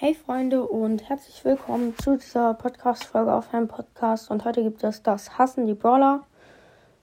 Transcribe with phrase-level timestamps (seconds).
[0.00, 4.30] Hey Freunde und herzlich willkommen zu dieser Podcast-Folge auf meinem Podcast.
[4.30, 6.24] Und heute gibt es das Hassen die Brawler.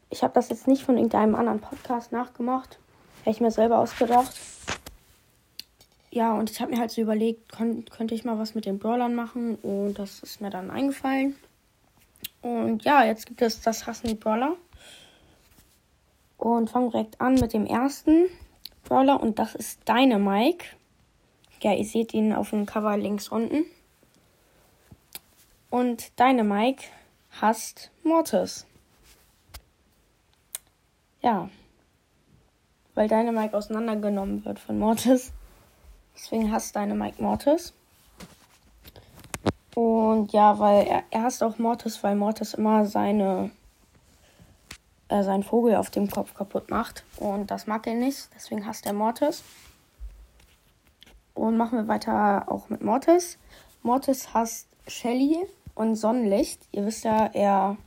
[0.09, 2.79] Ich habe das jetzt nicht von irgendeinem anderen Podcast nachgemacht.
[3.25, 4.33] Hätte ich mir selber ausgedacht.
[6.09, 9.14] Ja, und ich habe mir halt so überlegt, könnte ich mal was mit den Brawlern
[9.14, 9.55] machen.
[9.55, 11.36] Und das ist mir dann eingefallen.
[12.41, 14.55] Und ja, jetzt gibt es das Hassen die Brawler.
[16.38, 18.27] Und fangen direkt an mit dem ersten
[18.86, 19.21] Brawler.
[19.21, 20.64] Und das ist Deine Mike.
[21.61, 23.65] Ja, ihr seht ihn auf dem Cover links unten.
[25.70, 26.85] Und Dynamike
[27.41, 28.66] hasst Mortis.
[31.21, 31.49] Ja.
[32.94, 35.33] Weil Dynamike auseinandergenommen wird von Mortis.
[36.16, 37.73] Deswegen hasst Dynamike Mortis.
[39.73, 43.52] Und ja, weil er, er hasst auch Mortis, weil Mortis immer seine
[45.09, 47.03] äh, seinen Vogel auf dem Kopf kaputt macht.
[47.17, 48.30] Und das mag er nicht.
[48.33, 49.44] Deswegen hasst er Mortis.
[51.35, 53.38] Und machen wir weiter auch mit Mortis.
[53.84, 55.38] Mortis hasst Shelly
[55.75, 56.61] und Sonnenlicht.
[56.71, 57.78] Ihr wisst ja, er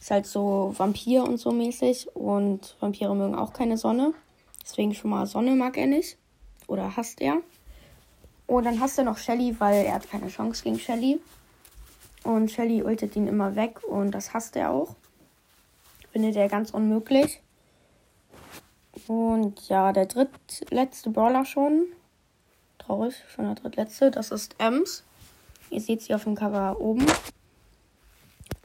[0.00, 2.14] ist halt so Vampir und so mäßig.
[2.14, 4.12] Und Vampire mögen auch keine Sonne.
[4.62, 6.18] Deswegen schon mal Sonne mag er nicht.
[6.66, 7.38] Oder hasst er.
[8.46, 11.20] Und dann hasst er noch Shelly, weil er hat keine Chance gegen Shelly.
[12.24, 14.96] Und Shelly ultet ihn immer weg und das hasst er auch.
[16.10, 17.40] Findet er ganz unmöglich.
[19.06, 21.86] Und ja, der drittletzte Brawler schon
[22.88, 24.10] traurig, schon der drittletzte.
[24.10, 25.04] Das ist Ems.
[25.70, 27.06] Ihr seht sie auf dem Cover oben.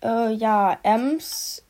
[0.01, 1.63] Äh, ja, Ems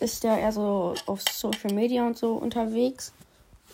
[0.00, 3.12] ist ja eher so auf Social Media und so unterwegs.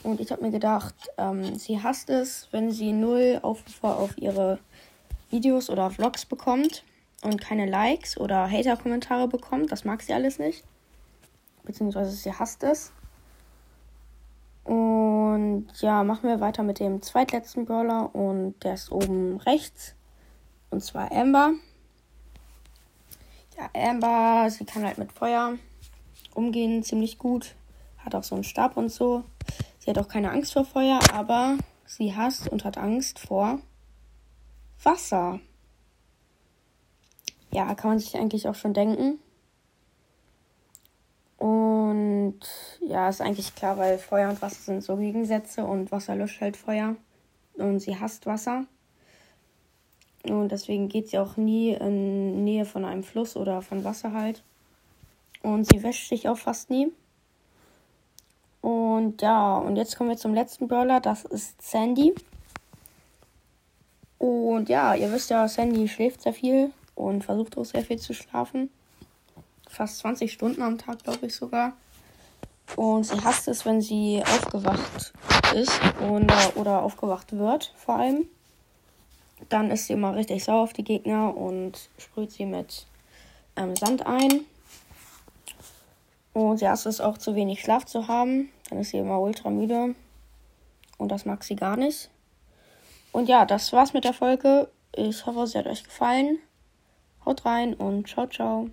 [0.03, 4.59] Und ich habe mir gedacht, ähm, sie hasst es, wenn sie null Aufrufe auf ihre
[5.31, 6.85] Videos oder Vlogs bekommt
[7.23, 9.73] und keine Likes oder Hater-Kommentare bekommt.
[9.73, 10.63] Das mag sie alles nicht.
[11.65, 12.93] Beziehungsweise sie hasst es.
[15.81, 19.95] Ja, machen wir weiter mit dem zweitletzten Brawler und der ist oben rechts.
[20.71, 21.53] Und zwar Amber.
[23.59, 25.59] Ja, Amber, sie kann halt mit Feuer
[26.35, 27.55] umgehen, ziemlich gut.
[27.99, 29.25] Hat auch so einen Stab und so.
[29.79, 33.59] Sie hat auch keine Angst vor Feuer, aber sie hasst und hat Angst vor
[34.83, 35.41] Wasser.
[37.51, 39.19] Ja, kann man sich eigentlich auch schon denken.
[41.37, 42.41] Und
[42.87, 46.57] ja, ist eigentlich klar, weil Feuer und Wasser sind so Gegensätze und Wasser löscht halt
[46.57, 46.97] Feuer.
[47.55, 48.65] Und sie hasst Wasser.
[50.25, 54.43] Und deswegen geht sie auch nie in Nähe von einem Fluss oder von Wasser halt.
[55.43, 56.93] Und sie wäscht sich auch fast nie.
[58.61, 62.15] Und ja, und jetzt kommen wir zum letzten Brawler, das ist Sandy.
[64.19, 68.13] Und ja, ihr wisst ja, Sandy schläft sehr viel und versucht auch sehr viel zu
[68.13, 68.71] schlafen
[69.69, 71.73] fast 20 Stunden am Tag, glaube ich sogar.
[72.77, 75.13] Und sie hasst es, wenn sie aufgewacht
[75.55, 78.27] ist und, oder aufgewacht wird, vor allem.
[79.49, 82.87] Dann ist sie immer richtig sauer auf die Gegner und sprüht sie mit
[83.57, 84.45] ähm, Sand ein.
[86.33, 88.51] Und sie hasst es auch zu wenig Schlaf zu haben.
[88.69, 89.95] Dann ist sie immer ultra müde.
[90.99, 92.11] Und das mag sie gar nicht.
[93.13, 94.69] Und ja, das war's mit der Folge.
[94.95, 96.39] Ich hoffe, sie hat euch gefallen.
[97.25, 98.65] Haut rein und ciao, ciao.